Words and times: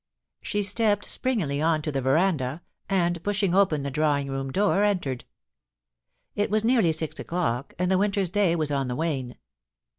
She 0.41 0.63
stepped 0.63 1.07
springily 1.07 1.61
on 1.61 1.83
to 1.83 1.91
the 1.91 2.01
veranda, 2.01 2.63
and, 2.89 3.21
pushing 3.21 3.53
open 3.53 3.83
the 3.83 3.91
drawing 3.91 4.31
room 4.31 4.49
door, 4.51 4.83
entered. 4.83 5.25
It 6.33 6.49
was 6.49 6.63
nearly 6.63 6.91
six 6.91 7.19
o'clock, 7.19 7.75
and 7.77 7.91
the 7.91 7.99
winter's 7.99 8.31
day 8.31 8.55
was 8.55 8.71
on 8.71 8.87
the 8.87 8.95
wane. 8.95 9.37